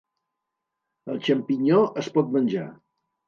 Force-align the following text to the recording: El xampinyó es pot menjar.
El 1.15 1.19
xampinyó 1.27 1.83
es 2.05 2.09
pot 2.17 2.35
menjar. 2.39 2.67